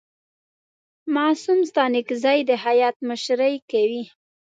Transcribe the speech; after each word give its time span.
معصوم 1.15 1.59
ستانکزی 1.69 2.39
د 2.49 2.51
هیات 2.65 2.95
مشري 3.09 3.55
کوي. 3.71 4.03